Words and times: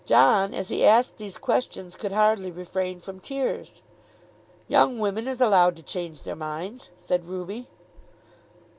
John 0.03 0.55
as 0.55 0.69
he 0.69 0.83
asked 0.83 1.17
these 1.17 1.37
questions 1.37 1.93
could 1.95 2.11
hardly 2.11 2.49
refrain 2.49 2.99
from 2.99 3.19
tears. 3.19 3.83
"Young 4.67 4.97
women 4.97 5.27
is 5.27 5.39
allowed 5.39 5.75
to 5.75 5.83
change 5.83 6.23
their 6.23 6.35
minds," 6.35 6.89
said 6.97 7.25
Ruby. 7.25 7.67